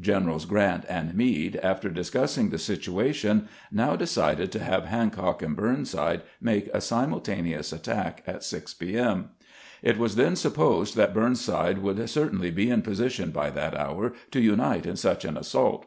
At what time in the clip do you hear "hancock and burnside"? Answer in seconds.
4.86-6.22